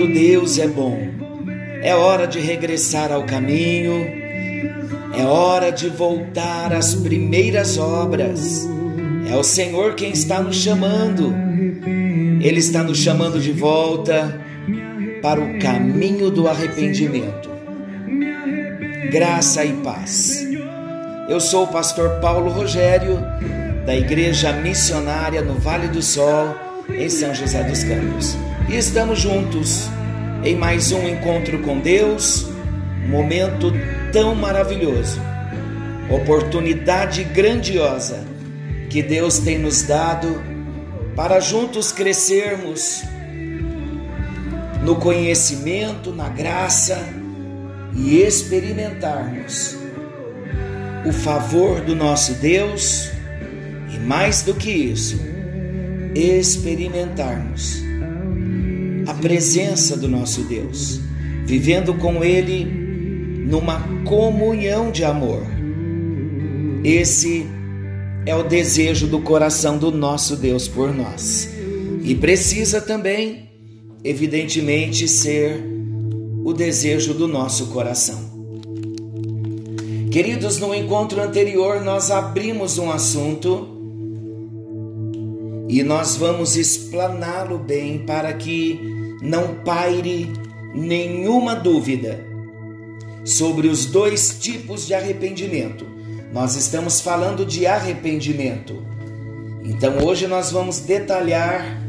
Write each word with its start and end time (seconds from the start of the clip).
todo 0.00 0.14
Deus 0.14 0.58
é 0.58 0.66
bom. 0.66 0.98
É 1.82 1.94
hora 1.94 2.26
de 2.26 2.40
regressar 2.40 3.12
ao 3.12 3.24
caminho, 3.24 4.06
é 5.14 5.24
hora 5.24 5.70
de 5.70 5.88
voltar 5.88 6.72
às 6.72 6.94
primeiras 6.94 7.76
obras. 7.76 8.66
É 9.30 9.36
o 9.36 9.42
Senhor 9.42 9.94
quem 9.94 10.10
está 10.10 10.40
nos 10.40 10.56
chamando. 10.56 11.34
Ele 12.40 12.58
está 12.58 12.82
nos 12.82 12.98
chamando 12.98 13.38
de 13.38 13.52
volta 13.52 14.40
para 15.20 15.40
o 15.40 15.58
caminho 15.58 16.30
do 16.30 16.48
arrependimento. 16.48 17.50
Graça 19.10 19.64
e 19.64 19.72
paz. 19.82 20.46
Eu 21.28 21.40
sou 21.40 21.64
o 21.64 21.68
pastor 21.68 22.20
Paulo 22.20 22.50
Rogério, 22.50 23.18
da 23.84 23.94
Igreja 23.94 24.52
Missionária 24.52 25.42
no 25.42 25.54
Vale 25.54 25.88
do 25.88 26.00
Sol, 26.00 26.54
em 26.88 27.08
São 27.08 27.34
José 27.34 27.62
dos 27.64 27.84
Campos. 27.84 28.49
E 28.68 28.76
estamos 28.76 29.18
juntos 29.18 29.88
em 30.44 30.54
mais 30.54 30.92
um 30.92 31.08
encontro 31.08 31.58
com 31.60 31.80
Deus, 31.80 32.46
um 33.04 33.08
momento 33.08 33.72
tão 34.12 34.34
maravilhoso, 34.34 35.20
oportunidade 36.08 37.24
grandiosa 37.24 38.24
que 38.88 39.02
Deus 39.02 39.38
tem 39.38 39.58
nos 39.58 39.82
dado 39.82 40.42
para 41.16 41.40
juntos 41.40 41.90
crescermos 41.92 43.02
no 44.82 44.96
conhecimento, 44.96 46.12
na 46.12 46.28
graça 46.28 46.98
e 47.94 48.20
experimentarmos 48.20 49.76
o 51.04 51.12
favor 51.12 51.80
do 51.80 51.94
nosso 51.94 52.34
Deus 52.34 53.10
e 53.92 53.98
mais 53.98 54.42
do 54.42 54.54
que 54.54 54.70
isso, 54.70 55.20
experimentarmos 56.14 57.89
presença 59.20 59.96
do 59.96 60.08
nosso 60.08 60.42
Deus, 60.42 61.00
vivendo 61.44 61.94
com 61.94 62.24
Ele 62.24 62.64
numa 63.46 63.80
comunhão 64.04 64.90
de 64.90 65.04
amor. 65.04 65.46
Esse 66.82 67.46
é 68.24 68.34
o 68.34 68.42
desejo 68.42 69.06
do 69.06 69.20
coração 69.20 69.76
do 69.76 69.90
nosso 69.90 70.36
Deus 70.36 70.68
por 70.68 70.94
nós. 70.94 71.48
E 72.02 72.14
precisa 72.14 72.80
também, 72.80 73.50
evidentemente, 74.02 75.06
ser 75.06 75.62
o 76.44 76.52
desejo 76.52 77.12
do 77.12 77.28
nosso 77.28 77.66
coração. 77.66 78.30
Queridos, 80.10 80.58
no 80.58 80.74
encontro 80.74 81.22
anterior 81.22 81.80
nós 81.82 82.10
abrimos 82.10 82.78
um 82.78 82.90
assunto 82.90 83.68
e 85.68 85.84
nós 85.84 86.16
vamos 86.16 86.56
explaná-lo 86.56 87.58
bem 87.58 88.00
para 88.00 88.32
que 88.32 88.99
não 89.20 89.56
paire 89.56 90.32
nenhuma 90.74 91.54
dúvida 91.54 92.24
sobre 93.24 93.68
os 93.68 93.86
dois 93.86 94.38
tipos 94.40 94.86
de 94.86 94.94
arrependimento. 94.94 95.86
Nós 96.32 96.56
estamos 96.56 97.00
falando 97.00 97.44
de 97.44 97.66
arrependimento. 97.66 98.82
Então 99.64 100.04
hoje 100.04 100.26
nós 100.26 100.50
vamos 100.50 100.80
detalhar 100.80 101.80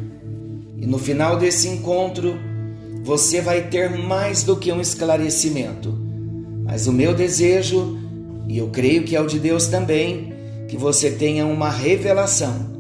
e 0.78 0.86
no 0.86 0.98
final 0.98 1.38
desse 1.38 1.68
encontro 1.68 2.38
você 3.04 3.42
vai 3.42 3.64
ter 3.64 3.90
mais 3.90 4.44
do 4.44 4.58
que 4.58 4.72
um 4.72 4.82
esclarecimento. 4.82 5.98
Mas 6.66 6.88
o 6.88 6.92
meu 6.92 7.14
desejo, 7.14 7.98
e 8.48 8.58
eu 8.58 8.70
creio 8.70 9.04
que 9.04 9.16
é 9.16 9.22
o 9.22 9.28
de 9.28 9.40
Deus 9.40 9.68
também, 9.68 10.34
que 10.68 10.78
você 10.78 11.12
tenha 11.12 11.46
uma 11.46 11.70
revelação 11.70 12.72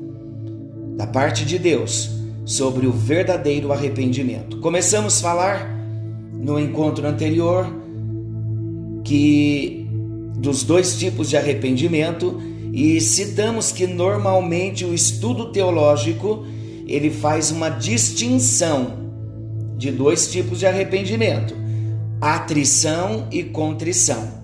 da 0.97 1.07
parte 1.07 1.45
de 1.45 1.57
Deus 1.57 2.20
sobre 2.51 2.85
o 2.85 2.91
verdadeiro 2.91 3.71
arrependimento. 3.71 4.57
Começamos 4.57 5.19
a 5.19 5.21
falar 5.21 5.77
no 6.33 6.59
encontro 6.59 7.07
anterior 7.07 7.65
que 9.05 9.87
dos 10.35 10.63
dois 10.63 10.97
tipos 10.99 11.29
de 11.29 11.37
arrependimento 11.37 12.41
e 12.73 12.99
citamos 12.99 13.71
que 13.71 13.87
normalmente 13.87 14.83
o 14.83 14.93
estudo 14.93 15.51
teológico 15.51 16.45
ele 16.85 17.09
faz 17.09 17.51
uma 17.51 17.69
distinção 17.69 18.99
de 19.77 19.89
dois 19.89 20.29
tipos 20.29 20.59
de 20.59 20.65
arrependimento: 20.65 21.55
atrição 22.19 23.27
e 23.31 23.43
contrição. 23.43 24.41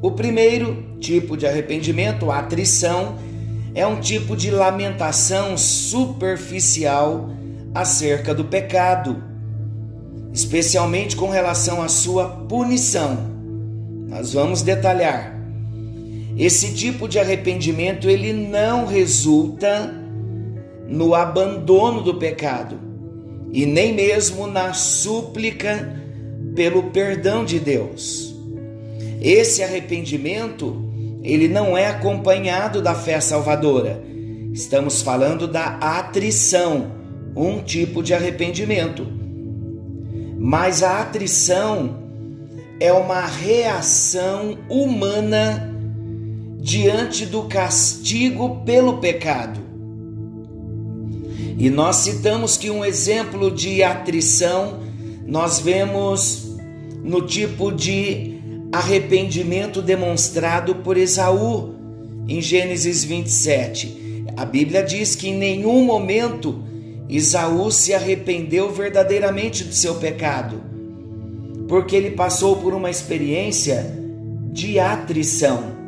O 0.00 0.12
primeiro 0.12 0.96
tipo 1.00 1.36
de 1.36 1.44
arrependimento, 1.44 2.30
atrição, 2.30 3.16
é 3.74 3.84
um 3.84 3.98
tipo 3.98 4.36
de 4.36 4.48
lamentação 4.48 5.58
superficial 5.58 7.30
acerca 7.74 8.34
do 8.34 8.44
pecado, 8.44 9.22
especialmente 10.32 11.16
com 11.16 11.28
relação 11.28 11.82
à 11.82 11.88
sua 11.88 12.28
punição. 12.28 13.18
Nós 14.08 14.32
vamos 14.32 14.62
detalhar. 14.62 15.36
Esse 16.36 16.72
tipo 16.72 17.08
de 17.08 17.18
arrependimento 17.18 18.08
ele 18.08 18.32
não 18.32 18.86
resulta 18.86 19.92
no 20.88 21.14
abandono 21.14 22.00
do 22.00 22.14
pecado 22.14 22.78
e 23.52 23.66
nem 23.66 23.92
mesmo 23.92 24.46
na 24.46 24.72
súplica 24.72 25.96
pelo 26.54 26.84
perdão 26.84 27.44
de 27.44 27.58
Deus. 27.58 28.34
Esse 29.20 29.62
arrependimento 29.62 30.88
ele 31.22 31.48
não 31.48 31.76
é 31.76 31.86
acompanhado 31.86 32.80
da 32.80 32.94
fé 32.94 33.20
salvadora. 33.20 34.02
Estamos 34.52 35.02
falando 35.02 35.46
da 35.46 35.76
atrição, 35.76 36.92
um 37.46 37.62
tipo 37.62 38.02
de 38.02 38.14
arrependimento. 38.14 39.06
Mas 40.38 40.82
a 40.82 41.00
atrição 41.00 41.98
é 42.80 42.92
uma 42.92 43.26
reação 43.26 44.58
humana 44.68 45.74
diante 46.60 47.26
do 47.26 47.44
castigo 47.44 48.62
pelo 48.64 48.98
pecado. 48.98 49.60
E 51.58 51.70
nós 51.70 51.96
citamos 51.96 52.56
que 52.56 52.70
um 52.70 52.84
exemplo 52.84 53.50
de 53.50 53.82
atrição 53.82 54.80
nós 55.26 55.58
vemos 55.58 56.56
no 57.02 57.22
tipo 57.22 57.72
de 57.72 58.38
arrependimento 58.72 59.82
demonstrado 59.82 60.76
por 60.76 60.96
Esaú 60.96 61.74
em 62.28 62.40
Gênesis 62.40 63.02
27. 63.02 64.24
A 64.36 64.44
Bíblia 64.44 64.82
diz 64.82 65.16
que 65.16 65.28
em 65.28 65.36
nenhum 65.36 65.84
momento 65.84 66.62
Isaú 67.08 67.70
se 67.70 67.94
arrependeu 67.94 68.70
verdadeiramente 68.70 69.64
do 69.64 69.72
seu 69.72 69.94
pecado, 69.94 70.60
porque 71.66 71.96
ele 71.96 72.10
passou 72.10 72.56
por 72.56 72.74
uma 72.74 72.90
experiência 72.90 73.86
de 74.52 74.78
atrição. 74.78 75.78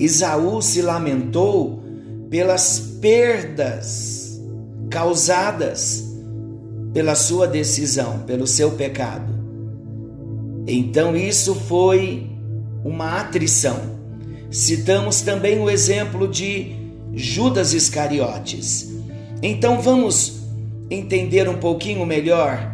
Isaú 0.00 0.60
se 0.60 0.82
lamentou 0.82 1.80
pelas 2.28 2.80
perdas 3.00 4.40
causadas 4.90 6.10
pela 6.92 7.14
sua 7.14 7.46
decisão, 7.46 8.20
pelo 8.26 8.46
seu 8.46 8.72
pecado. 8.72 9.32
Então 10.66 11.16
isso 11.16 11.54
foi 11.54 12.26
uma 12.84 13.20
atrição. 13.20 13.78
Citamos 14.50 15.20
também 15.20 15.60
o 15.60 15.70
exemplo 15.70 16.26
de 16.26 16.76
Judas 17.14 17.72
Iscariotes 17.72 18.92
então 19.42 19.80
vamos 19.80 20.42
entender 20.88 21.48
um 21.48 21.58
pouquinho 21.58 22.06
melhor 22.06 22.72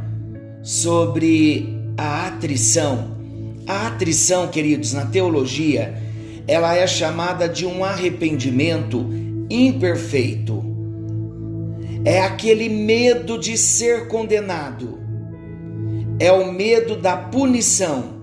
sobre 0.62 1.66
a 1.96 2.26
atrição. 2.26 3.16
A 3.66 3.86
atrição, 3.86 4.48
queridos, 4.48 4.92
na 4.92 5.06
teologia, 5.06 5.94
ela 6.46 6.76
é 6.76 6.86
chamada 6.86 7.48
de 7.48 7.64
um 7.64 7.84
arrependimento 7.84 9.06
imperfeito. 9.48 10.64
É 12.04 12.20
aquele 12.20 12.68
medo 12.68 13.38
de 13.38 13.56
ser 13.56 14.08
condenado. 14.08 14.98
É 16.20 16.30
o 16.30 16.52
medo 16.52 16.96
da 16.96 17.16
punição. 17.16 18.18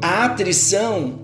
A 0.00 0.24
atrição 0.24 1.21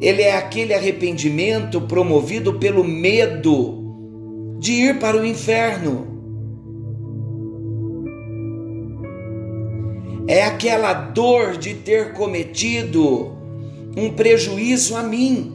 ele 0.00 0.22
é 0.22 0.36
aquele 0.36 0.74
arrependimento 0.74 1.80
promovido 1.82 2.58
pelo 2.58 2.84
medo 2.84 4.56
de 4.58 4.72
ir 4.72 4.98
para 4.98 5.16
o 5.16 5.24
inferno. 5.24 6.18
é 10.28 10.44
aquela 10.44 10.92
dor 10.92 11.56
de 11.56 11.72
ter 11.72 12.12
cometido 12.12 13.32
um 13.96 14.10
prejuízo 14.10 14.94
a 14.94 15.02
mim. 15.02 15.54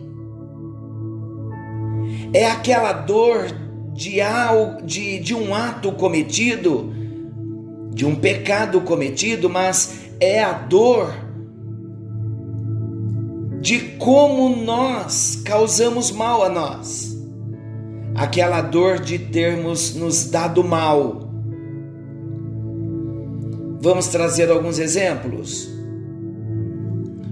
É 2.33 2.47
aquela 2.47 2.91
dor 2.91 3.45
de, 3.93 4.15
de, 4.83 5.19
de 5.19 5.35
um 5.35 5.53
ato 5.53 5.91
cometido, 5.91 6.91
de 7.93 8.03
um 8.03 8.15
pecado 8.15 8.81
cometido, 8.81 9.47
mas 9.47 10.09
é 10.19 10.43
a 10.43 10.53
dor 10.53 11.13
de 13.63 13.79
como 13.97 14.53
nós 14.57 15.41
causamos 15.45 16.11
mal 16.11 16.43
a 16.43 16.49
nós. 16.49 17.17
Aquela 18.13 18.61
dor 18.61 18.99
de 18.99 19.17
termos 19.17 19.95
nos 19.95 20.25
dado 20.29 20.61
mal. 20.65 21.29
Vamos 23.79 24.09
trazer 24.09 24.51
alguns 24.51 24.79
exemplos. 24.79 25.69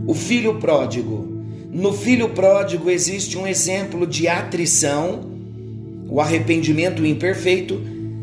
O 0.08 0.14
filho 0.14 0.58
pródigo. 0.58 1.28
No 1.70 1.92
filho 1.92 2.30
pródigo 2.30 2.90
existe 2.90 3.38
um 3.38 3.46
exemplo 3.46 4.08
de 4.08 4.30
atrição, 4.30 5.30
o 6.10 6.22
arrependimento 6.22 7.06
imperfeito, 7.06 7.82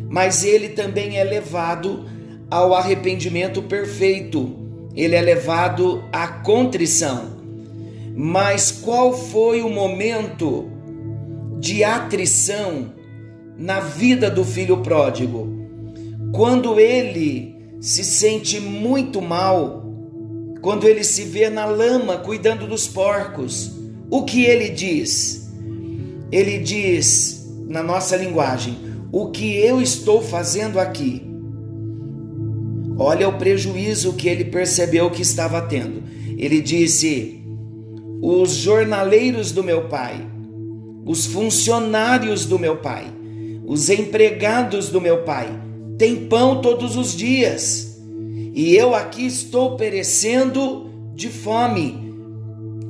mas 0.08 0.44
ele 0.44 0.70
também 0.70 1.18
é 1.18 1.24
levado 1.24 2.06
ao 2.50 2.74
arrependimento 2.74 3.60
perfeito. 3.60 4.56
Ele 4.96 5.14
é 5.14 5.20
levado 5.20 6.02
à 6.10 6.26
contrição. 6.26 7.37
Mas 8.20 8.72
qual 8.72 9.16
foi 9.16 9.62
o 9.62 9.70
momento 9.70 10.68
de 11.60 11.84
atrição 11.84 12.92
na 13.56 13.78
vida 13.78 14.28
do 14.28 14.44
filho 14.44 14.78
pródigo? 14.78 15.46
Quando 16.32 16.80
ele 16.80 17.54
se 17.80 18.02
sente 18.02 18.58
muito 18.58 19.22
mal, 19.22 19.84
quando 20.60 20.88
ele 20.88 21.04
se 21.04 21.22
vê 21.22 21.48
na 21.48 21.64
lama 21.64 22.16
cuidando 22.16 22.66
dos 22.66 22.88
porcos, 22.88 23.70
o 24.10 24.24
que 24.24 24.42
ele 24.42 24.70
diz? 24.70 25.48
Ele 26.32 26.58
diz, 26.58 27.48
na 27.68 27.84
nossa 27.84 28.16
linguagem, 28.16 28.76
o 29.12 29.30
que 29.30 29.54
eu 29.58 29.80
estou 29.80 30.20
fazendo 30.20 30.80
aqui? 30.80 31.22
Olha 32.98 33.28
o 33.28 33.38
prejuízo 33.38 34.14
que 34.14 34.28
ele 34.28 34.46
percebeu 34.46 35.08
que 35.08 35.22
estava 35.22 35.62
tendo. 35.62 36.02
Ele 36.36 36.60
disse: 36.60 37.37
Os 38.20 38.52
jornaleiros 38.52 39.52
do 39.52 39.62
meu 39.62 39.88
pai, 39.88 40.26
os 41.04 41.26
funcionários 41.26 42.44
do 42.44 42.58
meu 42.58 42.76
pai, 42.76 43.06
os 43.64 43.88
empregados 43.88 44.88
do 44.88 45.00
meu 45.00 45.22
pai, 45.22 45.48
têm 45.96 46.26
pão 46.26 46.60
todos 46.60 46.96
os 46.96 47.16
dias 47.16 47.88
e 48.58 48.74
eu 48.74 48.92
aqui 48.92 49.24
estou 49.24 49.76
perecendo 49.76 50.90
de 51.14 51.28
fome. 51.28 52.12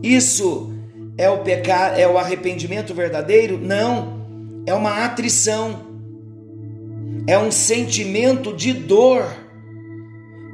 Isso 0.03 0.73
é 1.19 1.29
o 1.29 1.41
pecado, 1.41 1.99
é 1.99 2.09
o 2.09 2.17
arrependimento 2.17 2.95
verdadeiro? 2.95 3.59
Não, 3.59 4.25
é 4.65 4.73
uma 4.73 5.05
atrição. 5.05 5.87
É 7.27 7.39
um 7.39 7.51
sentimento 7.51 8.55
de 8.55 8.73
dor 8.73 9.27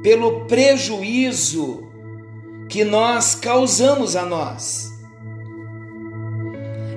pelo 0.03 0.45
prejuízo 0.47 1.84
que 2.69 2.83
nós 2.83 3.35
causamos 3.35 4.15
a 4.15 4.25
nós. 4.25 4.89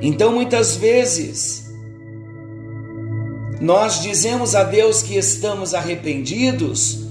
Então, 0.01 0.33
muitas 0.33 0.77
vezes, 0.77 1.69
nós 3.61 4.01
dizemos 4.01 4.55
a 4.55 4.63
Deus 4.63 5.03
que 5.03 5.17
estamos 5.17 5.75
arrependidos, 5.75 7.07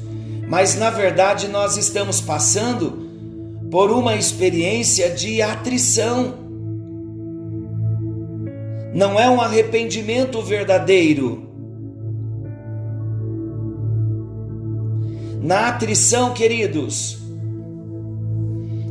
mas 0.48 0.76
na 0.76 0.90
verdade 0.90 1.50
nós 1.50 1.76
estamos 1.76 2.22
passando 2.22 3.06
por 3.70 3.92
uma 3.92 4.16
experiência 4.16 5.10
de 5.10 5.42
atrição. 5.42 6.36
Não 8.94 9.20
é 9.20 9.30
um 9.30 9.42
arrependimento 9.42 10.42
verdadeiro. 10.42 11.46
Na 15.42 15.68
atrição, 15.68 16.34
queridos, 16.34 17.20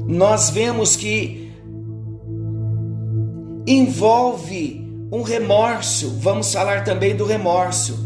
nós 0.08 0.50
vemos 0.50 0.96
que 0.96 1.52
envolve 3.66 4.84
um 5.10 5.22
remorso, 5.22 6.10
vamos 6.20 6.52
falar 6.52 6.84
também 6.84 7.16
do 7.16 7.24
remorso, 7.24 7.98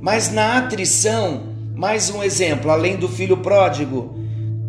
mas 0.00 0.30
na 0.32 0.58
atrição, 0.58 1.54
mais 1.74 2.10
um 2.10 2.22
exemplo, 2.22 2.70
além 2.70 2.96
do 2.96 3.08
filho 3.08 3.38
pródigo, 3.38 4.16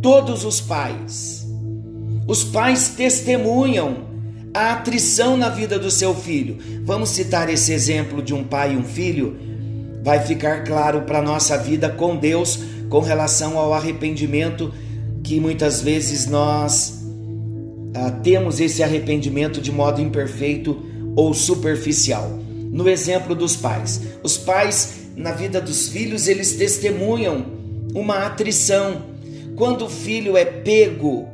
todos 0.01 0.43
os 0.43 0.59
pais. 0.59 1.47
Os 2.27 2.43
pais 2.43 2.89
testemunham 2.89 4.07
a 4.53 4.73
atrição 4.73 5.37
na 5.37 5.49
vida 5.49 5.77
do 5.77 5.91
seu 5.91 6.15
filho. 6.15 6.57
Vamos 6.83 7.09
citar 7.09 7.49
esse 7.49 7.71
exemplo 7.71 8.21
de 8.21 8.33
um 8.33 8.43
pai 8.43 8.73
e 8.73 8.77
um 8.77 8.83
filho? 8.83 9.37
Vai 10.03 10.19
ficar 10.19 10.63
claro 10.63 11.01
para 11.01 11.21
nossa 11.21 11.57
vida 11.57 11.89
com 11.89 12.15
Deus 12.15 12.59
com 12.89 12.99
relação 12.99 13.57
ao 13.57 13.73
arrependimento 13.73 14.73
que 15.27 15.41
muitas 15.41 15.81
vezes 15.81 16.25
nós 16.25 17.03
ah, 17.93 18.11
temos 18.11 18.61
esse 18.61 18.81
arrependimento 18.81 19.59
de 19.59 19.73
modo 19.73 19.99
imperfeito 19.99 20.81
ou 21.17 21.33
superficial. 21.33 22.31
No 22.71 22.87
exemplo 22.87 23.35
dos 23.35 23.53
pais, 23.57 24.01
os 24.23 24.37
pais 24.37 24.99
na 25.17 25.33
vida 25.33 25.59
dos 25.59 25.89
filhos, 25.89 26.29
eles 26.29 26.53
testemunham 26.53 27.45
uma 27.93 28.25
atrição. 28.25 29.01
Quando 29.57 29.87
o 29.87 29.89
filho 29.89 30.37
é 30.37 30.45
pego 30.45 31.27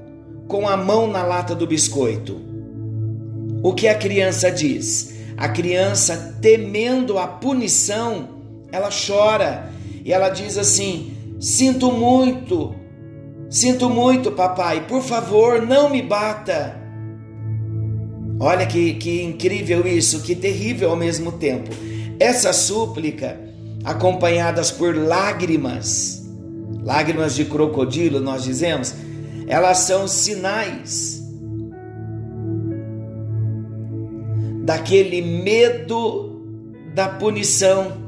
com 0.48 0.68
a 0.68 0.76
mão 0.76 1.08
na 1.08 1.22
lata 1.22 1.54
do 1.54 1.68
biscoito, 1.68 2.42
o 3.62 3.74
que 3.74 3.88
a 3.88 3.94
criança 3.94 4.50
diz? 4.50 5.14
A 5.38 5.50
criança, 5.50 6.36
temendo 6.42 7.20
a 7.20 7.28
punição, 7.28 8.30
ela 8.72 8.90
chora 8.90 9.72
e 10.04 10.12
ela 10.12 10.30
diz 10.30 10.58
assim: 10.58 11.14
Sinto 11.40 11.92
muito, 11.92 12.82
sinto 13.54 13.88
muito, 13.88 14.32
papai, 14.32 14.88
por 14.88 15.04
favor, 15.04 15.62
não 15.62 15.88
me 15.88 16.02
bata. 16.02 16.76
Olha 18.40 18.66
que, 18.66 18.96
que 18.96 19.22
incrível 19.22 19.86
isso, 19.86 20.24
que 20.24 20.36
terrível 20.36 20.90
ao 20.90 20.96
mesmo 20.96 21.34
tempo. 21.34 21.70
Essa 22.20 22.52
súplica 22.52 23.40
acompanhadas 23.86 24.72
por 24.72 24.98
lágrimas, 24.98 26.28
lágrimas 26.82 27.36
de 27.36 27.46
crocodilo, 27.46 28.20
nós 28.20 28.44
dizemos, 28.44 28.96
elas 29.48 29.78
são 29.78 30.08
sinais 30.08 31.22
daquele 34.64 35.22
medo 35.22 36.42
da 36.96 37.08
punição. 37.08 38.03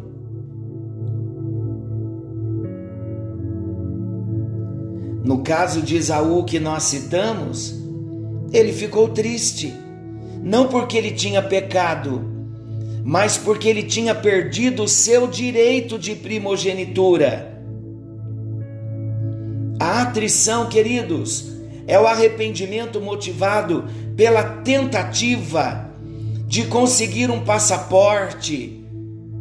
No 5.25 5.39
caso 5.39 5.81
de 5.81 5.97
Isaú 5.97 6.43
que 6.43 6.59
nós 6.59 6.83
citamos, 6.83 7.73
ele 8.53 8.71
ficou 8.71 9.09
triste, 9.09 9.73
não 10.43 10.67
porque 10.67 10.95
ele 10.95 11.09
tinha 11.09 11.41
pecado, 11.41 12.23
mas 13.03 13.35
porque 13.35 13.67
ele 13.67 13.81
tinha 13.81 14.13
perdido 14.13 14.83
o 14.83 14.87
seu 14.87 15.25
direito 15.25 15.97
de 15.97 16.13
primogenitura. 16.13 17.59
A 19.79 20.03
atrição, 20.03 20.69
queridos, 20.69 21.51
é 21.87 21.99
o 21.99 22.05
arrependimento 22.05 23.01
motivado 23.01 23.85
pela 24.15 24.43
tentativa 24.43 25.89
de 26.45 26.65
conseguir 26.67 27.31
um 27.31 27.43
passaporte 27.43 28.79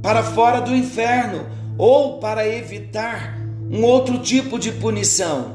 para 0.00 0.22
fora 0.22 0.60
do 0.60 0.74
inferno 0.74 1.44
ou 1.76 2.20
para 2.20 2.48
evitar 2.48 3.38
um 3.70 3.82
outro 3.82 4.18
tipo 4.20 4.58
de 4.58 4.72
punição. 4.72 5.53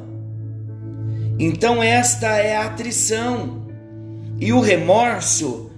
Então, 1.39 1.81
esta 1.81 2.38
é 2.38 2.58
a 2.58 2.65
atrição. 2.65 3.65
E 4.39 4.51
o 4.51 4.60
remorso 4.60 5.72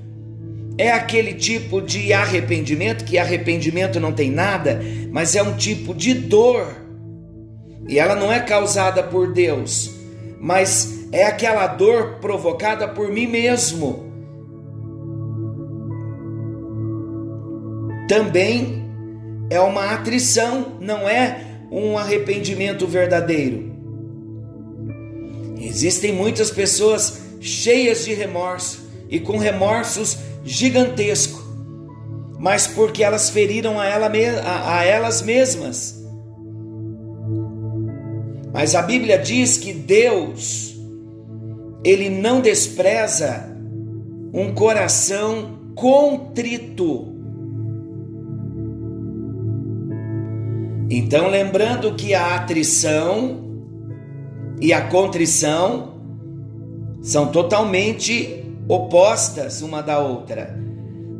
é 0.77 0.91
aquele 0.91 1.36
tipo 1.36 1.82
de 1.82 2.12
arrependimento 2.12 3.06
que 3.06 3.18
arrependimento 3.18 4.00
não 4.00 4.12
tem 4.12 4.32
nada, 4.32 4.82
mas 5.12 5.36
é 5.36 5.44
um 5.44 5.56
tipo 5.56 5.94
de 5.94 6.13
dor. 6.13 6.82
E 7.88 8.00
ela 8.00 8.15
não 8.15 8.32
é 8.32 8.39
causada 8.39 9.03
por 9.03 9.32
Deus, 9.32 9.91
mas 10.39 11.08
é 11.12 11.25
aquela 11.25 11.68
dor 11.68 12.18
provocada 12.20 12.88
por 12.88 13.10
mim 13.10 13.27
mesmo. 13.27 14.12
Também 18.08 18.89
é 19.50 19.60
uma 19.60 19.91
atrição, 19.91 20.77
não 20.80 21.08
é 21.08 21.38
um 21.72 21.98
arrependimento 21.98 22.88
verdadeiro. 22.88 23.70
Existem 25.71 26.11
muitas 26.11 26.51
pessoas 26.51 27.21
cheias 27.39 28.03
de 28.03 28.13
remorso 28.13 28.81
e 29.09 29.21
com 29.21 29.37
remorsos 29.37 30.17
gigantesco, 30.43 31.41
mas 32.37 32.67
porque 32.67 33.01
elas 33.01 33.29
feriram 33.29 33.79
a, 33.79 33.85
ela, 33.85 34.11
a, 34.43 34.79
a 34.79 34.83
elas 34.83 35.21
mesmas. 35.21 35.97
Mas 38.51 38.75
a 38.75 38.81
Bíblia 38.81 39.17
diz 39.17 39.57
que 39.57 39.71
Deus, 39.71 40.75
Ele 41.85 42.09
não 42.09 42.41
despreza 42.41 43.49
um 44.33 44.53
coração 44.53 45.57
contrito. 45.73 47.15
Então, 50.89 51.29
lembrando 51.29 51.95
que 51.95 52.13
a 52.13 52.35
atrição 52.35 53.40
e 54.62 54.72
a 54.72 54.82
contrição 54.88 55.96
são 57.01 57.32
totalmente 57.32 58.46
opostas 58.68 59.63
uma 59.63 59.82
da 59.82 60.00
outra. 60.00 60.56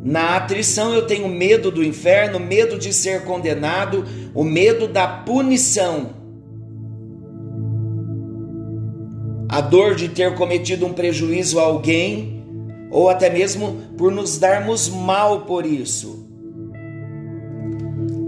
Na 0.04 0.36
atrição 0.36 0.94
eu 0.94 1.06
tenho 1.06 1.28
medo 1.28 1.70
do 1.70 1.84
inferno, 1.84 2.38
medo 2.38 2.78
de 2.78 2.92
ser 2.92 3.24
condenado, 3.24 4.04
o 4.32 4.44
medo 4.44 4.86
da 4.86 5.06
punição. 5.06 6.10
A 9.48 9.60
dor 9.60 9.96
de 9.96 10.08
ter 10.08 10.34
cometido 10.34 10.86
um 10.86 10.92
prejuízo 10.92 11.58
a 11.58 11.62
alguém, 11.62 12.42
ou 12.90 13.08
até 13.08 13.28
mesmo 13.28 13.76
por 13.98 14.10
nos 14.10 14.38
darmos 14.38 14.88
mal 14.88 15.42
por 15.42 15.66
isso. 15.66 16.28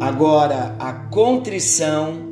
Agora, 0.01 0.77
a 0.79 0.93
contrição 0.93 2.24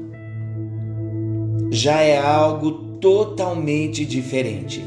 já 1.73 2.02
é 2.02 2.19
algo 2.19 2.99
totalmente 3.00 4.05
diferente. 4.05 4.85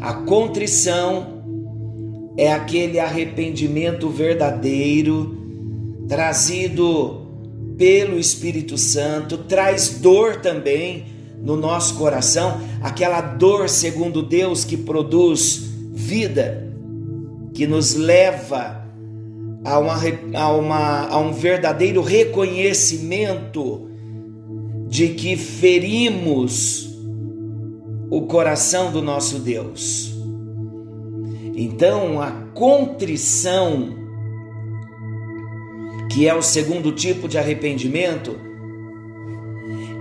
A 0.00 0.14
contrição 0.14 1.44
é 2.36 2.52
aquele 2.52 2.98
arrependimento 2.98 4.08
verdadeiro 4.08 5.36
trazido 6.08 7.20
pelo 7.78 8.18
Espírito 8.18 8.76
Santo, 8.76 9.38
traz 9.38 10.00
dor 10.00 10.40
também 10.40 11.04
no 11.40 11.56
nosso 11.56 11.94
coração, 11.94 12.60
aquela 12.82 13.20
dor 13.20 13.68
segundo 13.68 14.20
Deus 14.20 14.64
que 14.64 14.76
produz 14.76 15.70
vida, 15.92 16.68
que 17.54 17.64
nos 17.64 17.94
leva 17.94 18.84
a, 19.64 19.78
uma, 19.78 19.94
a, 20.34 20.52
uma, 20.52 21.06
a 21.06 21.18
um 21.18 21.32
verdadeiro 21.32 22.02
reconhecimento 22.02 23.93
de 24.88 25.08
que 25.08 25.36
ferimos 25.36 26.90
o 28.10 28.22
coração 28.22 28.92
do 28.92 29.02
nosso 29.02 29.38
Deus. 29.38 30.14
Então, 31.56 32.20
a 32.20 32.30
contrição, 32.52 33.96
que 36.10 36.28
é 36.28 36.34
o 36.34 36.42
segundo 36.42 36.92
tipo 36.92 37.28
de 37.28 37.38
arrependimento, 37.38 38.38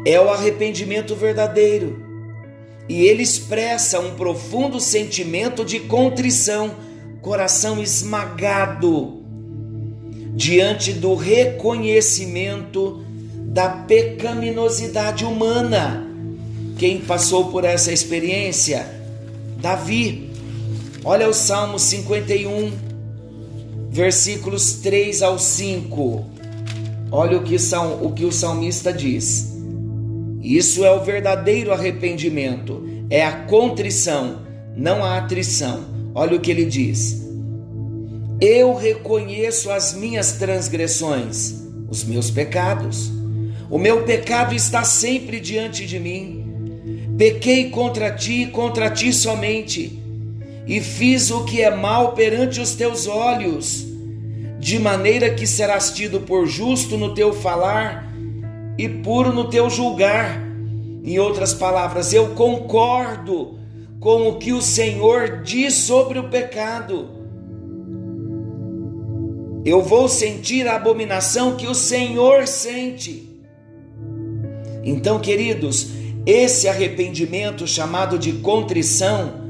é 0.06 0.20
o 0.20 0.30
arrependimento 0.30 1.16
verdadeiro. 1.16 2.02
E 2.90 3.04
ele 3.04 3.24
expressa 3.24 4.00
um 4.00 4.16
profundo 4.16 4.80
sentimento 4.80 5.63
de 5.63 5.80
contrição, 5.80 6.72
coração 7.22 7.82
esmagado 7.82 9.24
diante 10.36 10.92
do 10.92 11.16
reconhecimento 11.16 13.04
da 13.53 13.69
pecaminosidade 13.69 15.24
humana. 15.24 16.07
Quem 16.75 17.00
passou 17.00 17.51
por 17.51 17.63
essa 17.63 17.93
experiência? 17.93 18.83
Davi. 19.62 20.31
Olha 21.05 21.29
o 21.29 21.33
Salmo 21.33 21.77
51, 21.77 22.72
versículos 23.91 24.74
3 24.81 25.22
ao 25.22 25.38
5. 25.38 26.25
Olha 27.12 27.38
o 27.38 27.43
que, 27.43 27.55
o 28.01 28.12
que 28.12 28.25
o 28.25 28.31
salmista 28.31 28.91
diz. 28.91 29.53
Isso 30.41 30.83
é 30.83 30.91
o 30.91 31.03
verdadeiro 31.03 31.72
arrependimento, 31.72 32.83
é 33.07 33.24
a 33.24 33.43
contrição, 33.43 34.41
não 34.75 35.03
a 35.03 35.17
atrição. 35.17 35.86
Olha 36.15 36.38
o 36.38 36.39
que 36.39 36.50
ele 36.50 36.65
diz. 36.65 37.22
Eu 38.41 38.74
reconheço 38.74 39.69
as 39.69 39.93
minhas 39.93 40.33
transgressões, 40.33 41.53
os 41.88 42.03
meus 42.03 42.31
pecados. 42.31 43.12
O 43.74 43.80
meu 43.80 44.03
pecado 44.03 44.53
está 44.53 44.84
sempre 44.84 45.39
diante 45.39 45.88
de 45.88 46.00
mim. 46.00 47.15
Pequei 47.18 47.72
contra 47.72 48.12
ti 48.12 48.44
e 48.44 48.48
contra 48.51 48.88
ti 48.88 49.12
somente 49.12 50.00
e 50.68 50.80
fiz 50.80 51.32
o 51.32 51.44
que 51.44 51.60
é 51.60 51.75
mal 51.75 52.12
perante 52.12 52.62
os 52.62 52.75
teus 52.75 53.08
olhos, 53.08 53.84
de 54.60 54.77
maneira 54.77 55.34
que 55.34 55.48
serás 55.48 55.89
tido 55.89 56.22
por 56.22 56.46
justo 56.46 57.00
no 57.00 57.15
teu 57.15 57.34
falar 57.34 58.13
e 58.77 58.88
puro 58.88 59.34
no 59.34 59.50
teu 59.50 59.68
julgar. 59.72 60.39
Em 61.03 61.18
outras 61.18 61.51
palavras, 61.51 62.13
eu 62.13 62.36
concordo 62.36 63.58
com 64.00 64.27
o 64.27 64.38
que 64.38 64.53
o 64.53 64.62
Senhor 64.62 65.42
diz 65.42 65.74
sobre 65.74 66.20
o 66.20 66.30
pecado. 66.30 67.10
Eu 69.65 69.82
vou 69.82 70.08
sentir 70.08 70.68
a 70.68 70.75
abominação 70.75 71.56
que 71.56 71.65
o 71.65 71.74
Senhor 71.74 72.48
sente. 72.48 73.33
Então, 74.84 75.20
queridos, 75.20 75.90
esse 76.25 76.68
arrependimento 76.68 77.66
chamado 77.66 78.18
de 78.18 78.34
contrição, 78.34 79.42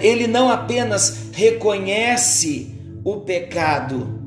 ele 0.00 0.26
não 0.26 0.50
apenas 0.50 1.30
reconhece 1.32 2.74
o 3.04 3.18
pecado, 3.18 4.20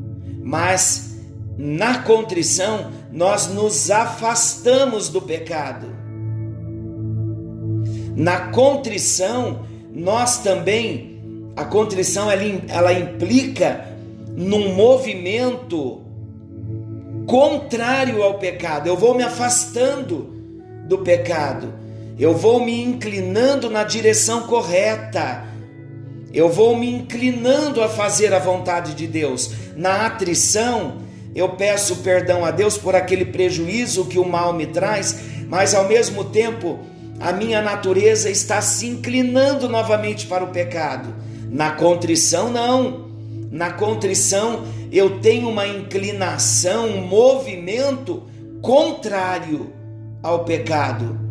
mas 0.44 1.18
na 1.58 2.00
contrição 2.00 2.91
nós 3.12 3.48
nos 3.48 3.89
afastamos 3.91 5.10
do 5.10 5.22
pecado. 5.22 5.88
Na 8.15 8.50
contrição, 8.51 9.65
nós 9.94 10.39
também, 10.39 11.20
a 11.56 11.65
contrição 11.65 12.29
ela, 12.29 12.44
ela 12.68 12.94
implica 12.94 13.86
num 14.36 14.74
movimento 14.74 16.01
contrário 17.29 18.24
ao 18.24 18.39
pecado. 18.39 18.88
Eu 18.88 18.98
vou 18.98 19.13
me 19.13 19.21
afastando 19.21 20.33
do 20.88 20.98
pecado. 20.98 21.71
Eu 22.17 22.36
vou 22.36 22.59
me 22.59 22.83
inclinando 22.83 23.69
na 23.69 23.83
direção 23.83 24.48
correta. 24.48 25.45
Eu 26.33 26.50
vou 26.50 26.75
me 26.75 26.91
inclinando 26.91 27.83
a 27.83 27.88
fazer 27.88 28.33
a 28.33 28.39
vontade 28.39 28.95
de 28.95 29.05
Deus. 29.05 29.51
Na 29.75 30.07
atrição, 30.07 30.98
eu 31.36 31.50
peço 31.50 31.98
perdão 31.98 32.43
a 32.43 32.50
Deus 32.50 32.79
por 32.79 32.95
aquele 32.95 33.25
prejuízo 33.25 34.05
que 34.05 34.17
o 34.17 34.27
mal 34.27 34.51
me 34.51 34.65
traz, 34.65 35.19
mas 35.48 35.75
ao 35.75 35.88
mesmo 35.88 36.24
tempo, 36.25 36.79
a 37.19 37.31
minha 37.31 37.62
natureza 37.62 38.27
está 38.27 38.59
se 38.59 38.88
inclinando 38.88 39.69
novamente 39.69 40.25
para 40.25 40.43
o 40.43 40.50
pecado. 40.50 41.13
Na 41.48 41.71
contrição, 41.71 42.51
não. 42.51 43.09
Na 43.51 43.72
contrição, 43.72 44.63
eu 44.91 45.20
tenho 45.20 45.50
uma 45.50 45.68
inclinação, 45.68 46.88
um 46.88 47.06
movimento 47.06 48.24
contrário 48.62 49.74
ao 50.22 50.44
pecado 50.44 51.29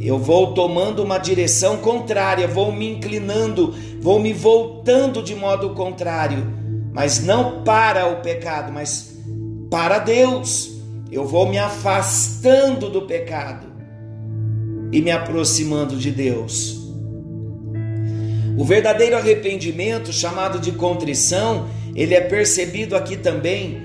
eu 0.00 0.16
vou 0.16 0.54
tomando 0.54 1.02
uma 1.02 1.18
direção 1.18 1.78
contrária, 1.78 2.46
vou 2.46 2.70
me 2.70 2.88
inclinando, 2.88 3.74
vou 4.00 4.20
me 4.20 4.32
voltando 4.32 5.22
de 5.22 5.34
modo 5.34 5.70
contrário, 5.70 6.46
mas 6.92 7.20
não 7.20 7.64
para 7.64 8.06
o 8.06 8.20
pecado, 8.22 8.72
mas 8.72 9.18
para 9.68 9.98
Deus. 9.98 10.76
Eu 11.10 11.26
vou 11.26 11.48
me 11.48 11.58
afastando 11.58 12.90
do 12.90 13.02
pecado 13.02 13.66
e 14.92 15.00
me 15.00 15.10
aproximando 15.10 15.96
de 15.96 16.12
Deus. 16.12 16.77
O 18.58 18.64
verdadeiro 18.64 19.16
arrependimento, 19.16 20.12
chamado 20.12 20.58
de 20.58 20.72
contrição, 20.72 21.68
ele 21.94 22.12
é 22.12 22.20
percebido 22.20 22.96
aqui 22.96 23.16
também 23.16 23.80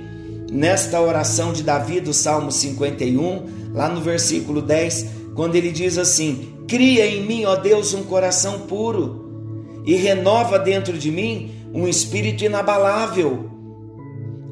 nesta 0.52 1.00
oração 1.00 1.54
de 1.54 1.62
Davi 1.62 2.02
do 2.02 2.12
Salmo 2.12 2.52
51, 2.52 3.72
lá 3.72 3.88
no 3.88 4.02
versículo 4.02 4.64
10 4.64 5.22
quando 5.36 5.56
ele 5.56 5.72
diz 5.72 5.98
assim: 6.00 6.56
Cria 6.68 7.06
em 7.06 7.24
mim, 7.24 7.46
ó 7.46 7.56
Deus, 7.56 7.94
um 7.94 8.04
coração 8.04 8.62
puro 8.62 9.84
e 9.86 9.96
renova 9.96 10.58
dentro 10.58 10.98
de 10.98 11.12
mim 11.12 11.52
um 11.72 11.88
espírito 11.88 12.44
inabalável. 12.44 13.52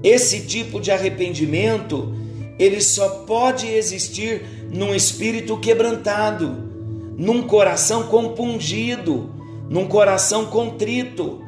Esse 0.03 0.41
tipo 0.41 0.79
de 0.79 0.91
arrependimento, 0.91 2.15
ele 2.59 2.79
só 2.79 3.09
pode 3.25 3.67
existir 3.67 4.43
num 4.71 4.93
espírito 4.93 5.57
quebrantado, 5.57 6.69
num 7.17 7.41
coração 7.41 8.03
compungido, 8.03 9.40
num 9.71 9.87
coração 9.87 10.47
contrito. 10.47 11.41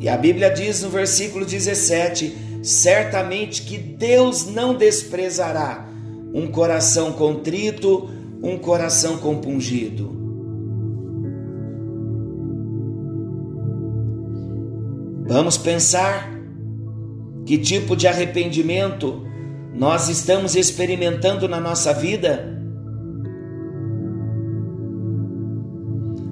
E 0.00 0.08
a 0.08 0.16
Bíblia 0.16 0.50
diz 0.50 0.82
no 0.82 0.90
versículo 0.90 1.46
17: 1.46 2.36
certamente 2.62 3.62
que 3.62 3.78
Deus 3.78 4.46
não 4.46 4.74
desprezará 4.74 5.88
um 6.34 6.48
coração 6.48 7.12
contrito, 7.12 8.10
um 8.42 8.58
coração 8.58 9.18
compungido. 9.18 10.12
Vamos 15.26 15.56
pensar 15.56 16.34
que 17.46 17.56
tipo 17.56 17.96
de 17.96 18.08
arrependimento 18.08 19.24
nós 19.72 20.08
estamos 20.08 20.56
experimentando 20.56 21.48
na 21.48 21.60
nossa 21.60 21.94
vida. 21.94 22.53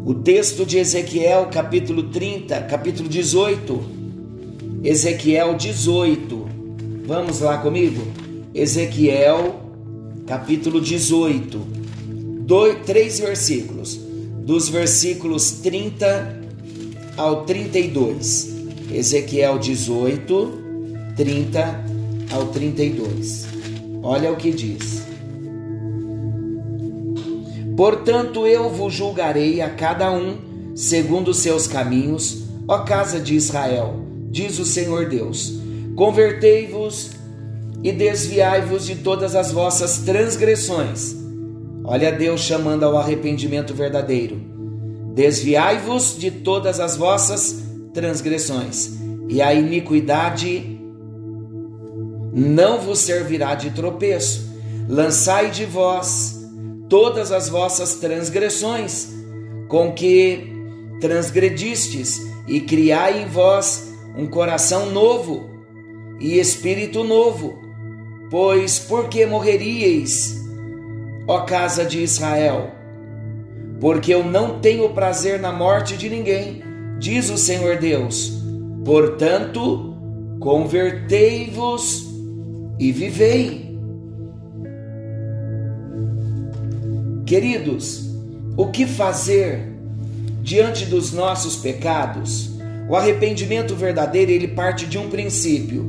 O 0.04 0.14
texto 0.14 0.66
de 0.66 0.78
Ezequiel, 0.78 1.48
capítulo 1.52 2.02
30, 2.10 2.62
capítulo 2.62 3.08
18. 3.08 3.80
Ezequiel 4.82 5.54
18. 5.54 6.48
Vamos 7.06 7.38
lá 7.38 7.58
comigo? 7.58 8.02
Ezequiel, 8.52 9.60
capítulo 10.26 10.80
18. 10.80 11.56
Dois, 12.40 12.78
três 12.84 13.20
versículos. 13.20 13.94
Dos 14.44 14.68
versículos 14.68 15.52
30 15.62 16.40
ao 17.16 17.44
32. 17.44 18.56
Ezequiel 18.92 19.56
18, 19.60 21.14
30 21.16 21.84
ao 22.32 22.48
32. 22.48 23.46
Olha 24.02 24.32
o 24.32 24.36
que 24.36 24.50
diz. 24.50 25.11
Portanto, 27.82 28.46
eu 28.46 28.70
vos 28.70 28.94
julgarei 28.94 29.60
a 29.60 29.68
cada 29.68 30.08
um 30.12 30.38
segundo 30.72 31.32
os 31.32 31.38
seus 31.38 31.66
caminhos, 31.66 32.44
ó 32.68 32.84
casa 32.84 33.18
de 33.18 33.34
Israel, 33.34 34.06
diz 34.30 34.60
o 34.60 34.64
Senhor 34.64 35.08
Deus. 35.08 35.54
Convertei-vos 35.96 37.10
e 37.82 37.90
desviai-vos 37.90 38.86
de 38.86 38.94
todas 38.94 39.34
as 39.34 39.50
vossas 39.50 39.98
transgressões. 39.98 41.16
Olha 41.82 42.12
Deus 42.12 42.42
chamando 42.42 42.84
ao 42.84 42.96
arrependimento 42.96 43.74
verdadeiro. 43.74 44.40
Desviai-vos 45.12 46.16
de 46.16 46.30
todas 46.30 46.78
as 46.78 46.96
vossas 46.96 47.64
transgressões, 47.92 48.92
e 49.28 49.42
a 49.42 49.52
iniquidade 49.52 50.78
não 52.32 52.80
vos 52.80 53.00
servirá 53.00 53.56
de 53.56 53.70
tropeço. 53.70 54.52
Lançai 54.88 55.50
de 55.50 55.64
vós 55.64 56.41
todas 56.92 57.32
as 57.32 57.48
vossas 57.48 57.94
transgressões, 57.94 59.08
com 59.66 59.94
que 59.94 60.52
transgredistes, 61.00 62.20
e 62.46 62.60
criai 62.60 63.22
em 63.22 63.26
vós 63.26 63.94
um 64.14 64.26
coração 64.26 64.90
novo 64.90 65.48
e 66.20 66.38
espírito 66.38 67.02
novo. 67.02 67.58
Pois 68.30 68.78
por 68.78 69.08
que 69.08 69.24
morreríeis, 69.24 70.38
ó 71.26 71.40
casa 71.46 71.82
de 71.82 72.02
Israel? 72.02 72.72
Porque 73.80 74.12
eu 74.12 74.22
não 74.22 74.60
tenho 74.60 74.90
prazer 74.90 75.40
na 75.40 75.50
morte 75.50 75.96
de 75.96 76.10
ninguém, 76.10 76.62
diz 76.98 77.30
o 77.30 77.38
Senhor 77.38 77.78
Deus. 77.78 78.34
Portanto, 78.84 79.96
convertei-vos 80.38 82.06
e 82.78 82.92
vivei. 82.92 83.71
Queridos, 87.26 88.10
o 88.56 88.66
que 88.66 88.86
fazer 88.86 89.72
diante 90.42 90.84
dos 90.84 91.12
nossos 91.12 91.56
pecados? 91.56 92.50
O 92.88 92.96
arrependimento 92.96 93.74
verdadeiro, 93.74 94.32
ele 94.32 94.48
parte 94.48 94.86
de 94.86 94.98
um 94.98 95.08
princípio, 95.08 95.82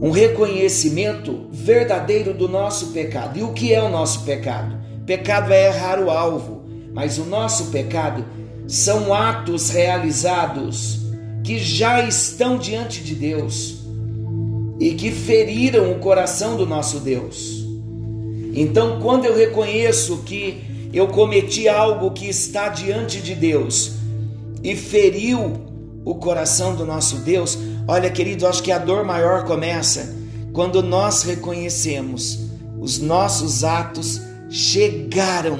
um 0.00 0.10
reconhecimento 0.10 1.46
verdadeiro 1.50 2.32
do 2.32 2.48
nosso 2.48 2.88
pecado. 2.88 3.38
E 3.38 3.42
o 3.42 3.52
que 3.52 3.74
é 3.74 3.82
o 3.82 3.88
nosso 3.88 4.22
pecado? 4.24 4.76
Pecado 5.04 5.52
é 5.52 5.66
errar 5.66 5.98
o 6.00 6.10
alvo, 6.10 6.62
mas 6.92 7.18
o 7.18 7.24
nosso 7.24 7.66
pecado 7.66 8.24
são 8.66 9.12
atos 9.12 9.70
realizados 9.70 11.00
que 11.42 11.58
já 11.58 12.00
estão 12.06 12.56
diante 12.56 13.02
de 13.02 13.14
Deus 13.14 13.84
e 14.80 14.94
que 14.94 15.10
feriram 15.10 15.92
o 15.92 15.98
coração 15.98 16.56
do 16.56 16.64
nosso 16.64 17.00
Deus. 17.00 17.63
Então, 18.54 19.00
quando 19.00 19.24
eu 19.24 19.36
reconheço 19.36 20.18
que 20.18 20.62
eu 20.92 21.08
cometi 21.08 21.68
algo 21.68 22.12
que 22.12 22.28
está 22.28 22.68
diante 22.68 23.20
de 23.20 23.34
Deus 23.34 23.94
e 24.62 24.76
feriu 24.76 25.54
o 26.04 26.14
coração 26.14 26.76
do 26.76 26.86
nosso 26.86 27.16
Deus, 27.16 27.58
olha, 27.88 28.08
querido, 28.08 28.46
acho 28.46 28.62
que 28.62 28.70
a 28.70 28.78
dor 28.78 29.04
maior 29.04 29.44
começa 29.44 30.14
quando 30.52 30.80
nós 30.82 31.22
reconhecemos 31.22 32.44
os 32.80 33.00
nossos 33.00 33.64
atos 33.64 34.20
chegaram 34.48 35.58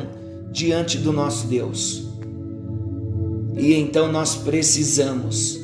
diante 0.53 0.97
do 0.97 1.13
nosso 1.13 1.49
Deus. 1.49 2.07
E 3.57 3.75
então 3.75 4.13
nós 4.13 4.37
precisamos 4.37 5.61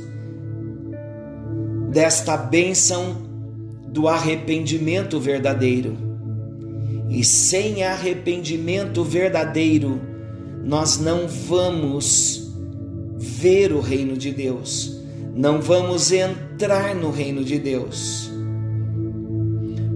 desta 1.93 2.37
bênção 2.37 3.17
do 3.87 4.09
arrependimento 4.09 5.21
verdadeiro 5.21 6.10
e 7.11 7.25
sem 7.25 7.83
arrependimento 7.83 9.03
verdadeiro, 9.03 10.01
nós 10.65 10.99
não 10.99 11.27
vamos 11.27 12.53
ver 13.19 13.73
o 13.73 13.81
reino 13.81 14.17
de 14.17 14.31
Deus, 14.31 15.01
não 15.35 15.61
vamos 15.61 16.13
entrar 16.13 16.95
no 16.95 17.11
reino 17.11 17.43
de 17.43 17.59
Deus. 17.59 18.31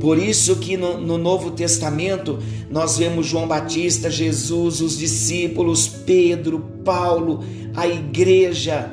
Por 0.00 0.18
isso 0.18 0.56
que 0.56 0.76
no, 0.76 1.00
no, 1.00 1.16
Novo 1.16 1.52
Testamento 1.52 2.38
nós 2.68 2.98
vemos 2.98 3.26
João 3.26 3.46
Batista, 3.46 4.10
Jesus, 4.10 4.80
os 4.80 4.98
discípulos, 4.98 5.86
Pedro, 5.86 6.58
Paulo, 6.84 7.42
a 7.74 7.86
igreja, 7.86 8.90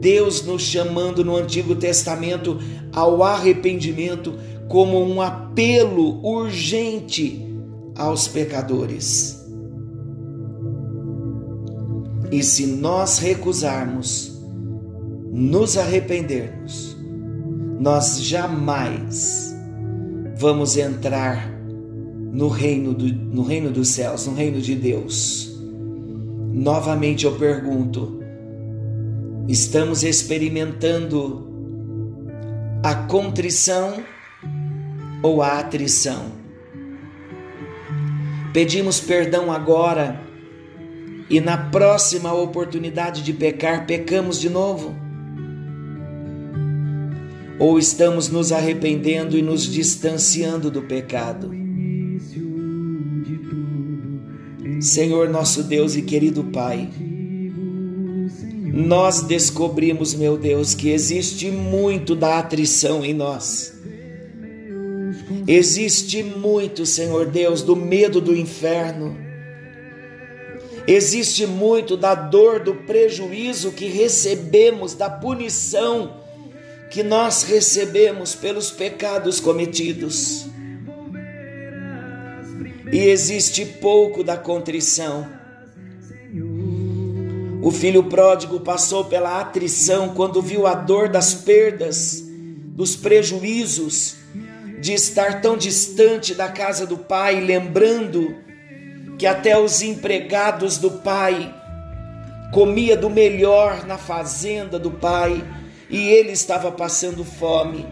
Deus 0.00 0.42
nos 0.44 0.62
chamando 0.62 1.24
no 1.24 1.36
Antigo 1.36 1.74
Testamento 1.74 2.58
ao 2.92 3.22
arrependimento 3.22 4.34
como 4.72 5.04
um 5.04 5.20
apelo 5.20 6.18
urgente 6.26 7.46
aos 7.94 8.26
pecadores. 8.26 9.46
E 12.30 12.42
se 12.42 12.64
nós 12.64 13.18
recusarmos 13.18 14.42
nos 15.30 15.76
arrependermos, 15.76 16.96
nós 17.78 18.22
jamais 18.22 19.54
vamos 20.38 20.78
entrar 20.78 21.52
no 22.32 22.48
reino, 22.48 22.94
do, 22.94 23.12
no 23.12 23.42
reino 23.42 23.70
dos 23.70 23.88
céus, 23.88 24.26
no 24.26 24.32
reino 24.32 24.58
de 24.58 24.74
Deus. 24.74 25.54
Novamente 26.50 27.26
eu 27.26 27.32
pergunto: 27.32 28.22
estamos 29.46 30.02
experimentando 30.02 31.46
a 32.82 32.94
contrição 32.94 34.11
ou 35.22 35.40
a 35.40 35.58
atrição. 35.58 36.32
Pedimos 38.52 39.00
perdão 39.00 39.50
agora 39.50 40.20
e 41.30 41.40
na 41.40 41.56
próxima 41.56 42.34
oportunidade 42.34 43.22
de 43.22 43.32
pecar, 43.32 43.86
pecamos 43.86 44.38
de 44.38 44.50
novo? 44.50 44.94
Ou 47.58 47.78
estamos 47.78 48.28
nos 48.28 48.52
arrependendo 48.52 49.38
e 49.38 49.42
nos 49.42 49.62
distanciando 49.62 50.70
do 50.70 50.82
pecado? 50.82 51.50
Senhor 54.80 55.30
nosso 55.30 55.62
Deus 55.62 55.94
e 55.94 56.02
querido 56.02 56.42
Pai, 56.44 56.90
nós 58.72 59.22
descobrimos, 59.22 60.12
meu 60.12 60.36
Deus, 60.36 60.74
que 60.74 60.90
existe 60.90 61.50
muito 61.50 62.16
da 62.16 62.38
atrição 62.38 63.04
em 63.04 63.14
nós. 63.14 63.71
Existe 65.46 66.22
muito, 66.22 66.84
Senhor 66.86 67.26
Deus, 67.26 67.62
do 67.62 67.76
medo 67.76 68.20
do 68.20 68.36
inferno. 68.36 69.16
Existe 70.86 71.46
muito 71.46 71.96
da 71.96 72.14
dor, 72.14 72.60
do 72.60 72.74
prejuízo 72.74 73.72
que 73.72 73.86
recebemos, 73.86 74.94
da 74.94 75.08
punição 75.08 76.20
que 76.90 77.02
nós 77.02 77.44
recebemos 77.44 78.34
pelos 78.34 78.70
pecados 78.70 79.40
cometidos. 79.40 80.46
E 82.92 82.98
existe 82.98 83.64
pouco 83.64 84.22
da 84.22 84.36
contrição. 84.36 85.26
O 87.62 87.70
filho 87.70 88.04
pródigo 88.04 88.60
passou 88.60 89.04
pela 89.04 89.40
atrição 89.40 90.10
quando 90.14 90.42
viu 90.42 90.66
a 90.66 90.74
dor 90.74 91.08
das 91.08 91.32
perdas, 91.32 92.22
dos 92.74 92.96
prejuízos 92.96 94.21
de 94.82 94.92
estar 94.92 95.40
tão 95.40 95.56
distante 95.56 96.34
da 96.34 96.48
casa 96.48 96.84
do 96.84 96.98
pai, 96.98 97.40
lembrando 97.40 98.34
que 99.16 99.28
até 99.28 99.56
os 99.56 99.80
empregados 99.80 100.76
do 100.76 100.90
pai 100.90 101.54
comia 102.52 102.96
do 102.96 103.08
melhor 103.08 103.86
na 103.86 103.96
fazenda 103.96 104.80
do 104.80 104.90
pai 104.90 105.40
e 105.88 106.08
ele 106.08 106.32
estava 106.32 106.72
passando 106.72 107.24
fome. 107.24 107.86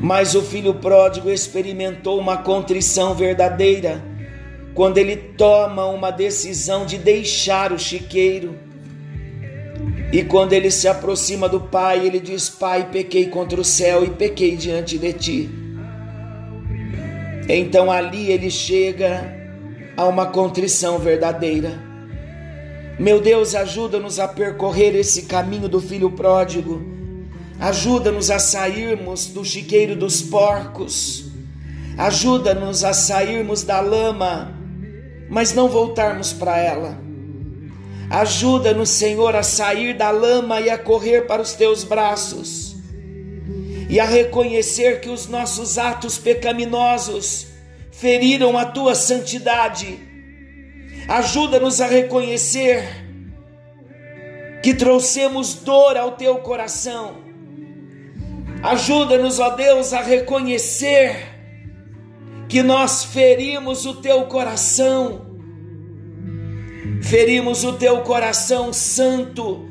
Mas 0.00 0.34
o 0.34 0.40
filho 0.40 0.72
pródigo 0.76 1.28
experimentou 1.28 2.18
uma 2.18 2.38
contrição 2.38 3.14
verdadeira 3.14 4.02
quando 4.74 4.96
ele 4.96 5.14
toma 5.14 5.84
uma 5.84 6.10
decisão 6.10 6.86
de 6.86 6.96
deixar 6.96 7.70
o 7.70 7.78
chiqueiro. 7.78 8.58
E 10.12 10.24
quando 10.24 10.52
ele 10.52 10.70
se 10.70 10.88
aproxima 10.88 11.48
do 11.48 11.60
pai, 11.60 12.04
ele 12.04 12.18
diz: 12.18 12.48
Pai, 12.48 12.88
pequei 12.90 13.28
contra 13.28 13.60
o 13.60 13.64
céu 13.64 14.04
e 14.04 14.10
pequei 14.10 14.56
diante 14.56 14.98
de 14.98 15.12
ti. 15.12 15.50
Então 17.48 17.90
ali 17.90 18.30
ele 18.30 18.50
chega 18.50 19.36
a 19.96 20.06
uma 20.06 20.26
contrição 20.26 20.98
verdadeira. 20.98 21.78
Meu 22.98 23.20
Deus, 23.20 23.54
ajuda-nos 23.54 24.18
a 24.18 24.28
percorrer 24.28 24.94
esse 24.94 25.22
caminho 25.22 25.68
do 25.68 25.80
filho 25.80 26.10
pródigo. 26.10 26.82
Ajuda-nos 27.58 28.30
a 28.30 28.38
sairmos 28.38 29.26
do 29.26 29.44
chiqueiro 29.44 29.94
dos 29.94 30.22
porcos. 30.22 31.26
Ajuda-nos 31.96 32.82
a 32.84 32.92
sairmos 32.92 33.62
da 33.62 33.80
lama, 33.80 34.54
mas 35.28 35.54
não 35.54 35.68
voltarmos 35.68 36.32
para 36.32 36.58
ela. 36.58 37.09
Ajuda-nos, 38.10 38.90
Senhor, 38.90 39.36
a 39.36 39.42
sair 39.44 39.94
da 39.94 40.10
lama 40.10 40.60
e 40.60 40.68
a 40.68 40.76
correr 40.76 41.28
para 41.28 41.40
os 41.40 41.52
teus 41.52 41.84
braços. 41.84 42.74
E 43.88 44.00
a 44.00 44.04
reconhecer 44.04 45.00
que 45.00 45.08
os 45.08 45.28
nossos 45.28 45.78
atos 45.78 46.18
pecaminosos 46.18 47.46
feriram 47.92 48.58
a 48.58 48.64
tua 48.64 48.96
santidade. 48.96 49.98
Ajuda-nos 51.08 51.80
a 51.80 51.86
reconhecer 51.86 52.82
que 54.60 54.74
trouxemos 54.74 55.54
dor 55.54 55.96
ao 55.96 56.12
teu 56.12 56.36
coração. 56.38 57.14
Ajuda-nos, 58.62 59.38
ó 59.38 59.50
Deus, 59.50 59.92
a 59.92 60.02
reconhecer 60.02 61.16
que 62.48 62.62
nós 62.62 63.04
ferimos 63.04 63.86
o 63.86 63.94
teu 63.94 64.24
coração, 64.24 65.29
ferimos 67.02 67.64
o 67.64 67.74
teu 67.74 68.00
coração 68.02 68.72
santo. 68.72 69.68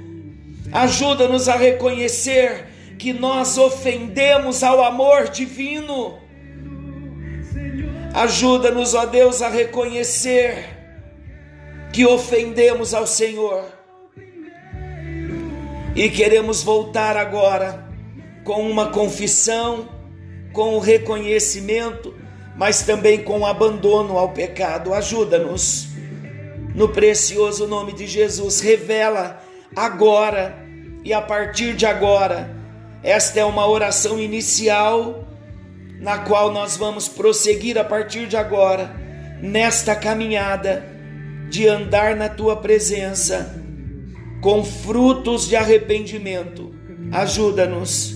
Ajuda-nos 0.72 1.48
a 1.50 1.56
reconhecer 1.56 2.66
que 2.98 3.14
nós 3.14 3.58
ofendemos 3.58 4.64
ao 4.64 4.84
amor 4.84 5.30
divino. 5.30 6.20
Ajuda-nos, 8.14 8.94
ó 8.94 9.06
Deus, 9.06 9.42
a 9.42 9.50
reconhecer 9.50 10.78
que 11.92 12.06
ofendemos 12.06 12.94
ao 12.94 13.08
Senhor 13.08 13.80
e 15.96 16.10
queremos 16.10 16.64
voltar 16.64 17.18
agora 17.18 17.86
com 18.44 18.70
uma 18.70 18.88
confissão, 18.88 19.90
com 20.54 20.76
o 20.76 20.80
reconhecimento, 20.80 22.16
mas 22.56 22.84
também 22.84 23.24
com 23.24 23.40
o 23.40 23.46
abandono 23.46 24.18
ao 24.18 24.30
pecado. 24.30 24.94
Ajuda-nos, 24.94 25.89
no 26.80 26.88
precioso 26.88 27.68
nome 27.68 27.92
de 27.92 28.08
Jesus, 28.08 28.62
revela 28.62 29.44
agora 29.76 30.66
e 31.04 31.12
a 31.12 31.22
partir 31.22 31.76
de 31.76 31.86
agora. 31.86 32.56
Esta 33.04 33.42
é 33.42 33.44
uma 33.44 33.68
oração 33.68 34.18
inicial 34.18 35.28
na 36.00 36.20
qual 36.20 36.54
nós 36.54 36.78
vamos 36.78 37.10
prosseguir 37.10 37.78
a 37.78 37.84
partir 37.84 38.28
de 38.28 38.38
agora, 38.38 38.96
nesta 39.42 39.94
caminhada 39.94 40.86
de 41.50 41.68
andar 41.68 42.16
na 42.16 42.30
tua 42.30 42.56
presença 42.56 43.62
com 44.40 44.64
frutos 44.64 45.50
de 45.50 45.58
arrependimento. 45.58 46.74
Ajuda-nos, 47.12 48.16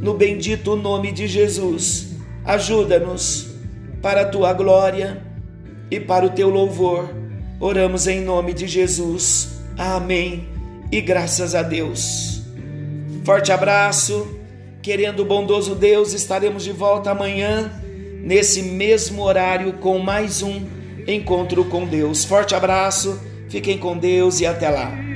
no 0.00 0.14
bendito 0.14 0.76
nome 0.76 1.12
de 1.12 1.26
Jesus. 1.26 2.16
Ajuda-nos 2.42 3.50
para 4.00 4.22
a 4.22 4.28
tua 4.30 4.54
glória 4.54 5.22
e 5.90 6.00
para 6.00 6.24
o 6.24 6.30
teu 6.30 6.48
louvor. 6.48 7.21
Oramos 7.62 8.08
em 8.08 8.20
nome 8.20 8.52
de 8.52 8.66
Jesus. 8.66 9.60
Amém. 9.78 10.48
E 10.90 11.00
graças 11.00 11.54
a 11.54 11.62
Deus. 11.62 12.42
Forte 13.24 13.52
abraço. 13.52 14.36
Querendo 14.82 15.20
o 15.20 15.24
bondoso 15.24 15.76
Deus, 15.76 16.12
estaremos 16.12 16.64
de 16.64 16.72
volta 16.72 17.12
amanhã, 17.12 17.70
nesse 18.20 18.62
mesmo 18.62 19.22
horário, 19.22 19.74
com 19.74 20.00
mais 20.00 20.42
um 20.42 20.60
encontro 21.06 21.64
com 21.66 21.86
Deus. 21.86 22.24
Forte 22.24 22.52
abraço, 22.52 23.20
fiquem 23.48 23.78
com 23.78 23.96
Deus 23.96 24.40
e 24.40 24.46
até 24.46 24.68
lá. 24.68 25.11